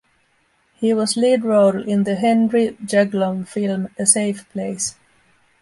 He 0.73 0.95
was 0.95 1.15
lead 1.15 1.43
role 1.45 1.79
in 1.79 2.05
the 2.05 2.15
Henry 2.15 2.75
Jaglom 2.83 3.47
film 3.47 3.87
'A 3.99 4.05
Safe 4.07 4.49
Place'. 4.49 4.95